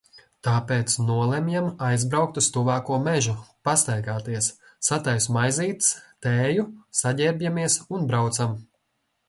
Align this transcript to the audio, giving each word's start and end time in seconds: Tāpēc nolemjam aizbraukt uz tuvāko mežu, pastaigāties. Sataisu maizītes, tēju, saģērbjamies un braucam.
Tāpēc 0.45 0.93
nolemjam 1.09 1.67
aizbraukt 1.87 2.39
uz 2.43 2.47
tuvāko 2.55 2.97
mežu, 3.03 3.35
pastaigāties. 3.69 4.49
Sataisu 4.89 5.37
maizītes, 5.39 5.93
tēju, 6.27 6.69
saģērbjamies 7.05 7.81
un 7.99 8.13
braucam. 8.13 8.61